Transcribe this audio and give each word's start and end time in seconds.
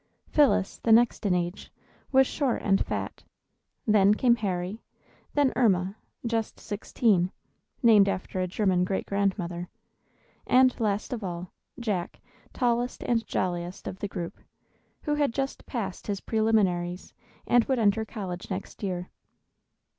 Phyllis, 0.29 0.79
the 0.79 0.91
next 0.91 1.27
in 1.27 1.35
age, 1.35 1.71
was 2.11 2.25
short 2.25 2.63
and 2.63 2.83
fat; 2.83 3.23
then 3.85 4.15
came 4.15 4.35
Harry, 4.37 4.81
then 5.35 5.53
Erma, 5.55 5.95
just 6.25 6.59
sixteen 6.59 7.31
(named 7.83 8.09
after 8.09 8.39
a 8.41 8.47
German 8.47 8.83
great 8.83 9.05
grandmother), 9.05 9.69
and, 10.47 10.73
last 10.79 11.13
of 11.13 11.23
all, 11.23 11.51
Jack, 11.79 12.19
tallest 12.51 13.03
and 13.03 13.27
jolliest 13.27 13.87
of 13.87 13.99
the 13.99 14.07
group, 14.07 14.39
who 15.03 15.13
had 15.13 15.35
just 15.35 15.67
"passed 15.67 16.07
his 16.07 16.19
preliminaries," 16.21 17.13
and 17.45 17.65
would 17.65 17.77
enter 17.77 18.03
college 18.03 18.49
next 18.49 18.81
year. 18.81 19.11